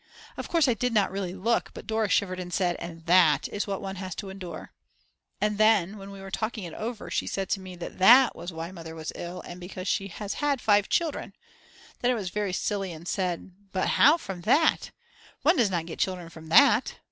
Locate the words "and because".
9.41-9.87